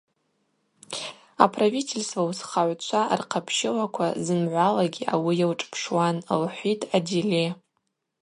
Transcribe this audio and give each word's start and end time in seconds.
Аправительства 1.45 2.21
уысхагӏвчва 2.27 3.01
рхъапщылаква 3.19 4.07
зымгӏвалагьи 4.25 5.09
ауи 5.13 5.33
йылшӏпшуан,– 5.41 6.17
лхӏвитӏ 6.41 6.89
Адиле. 6.97 7.45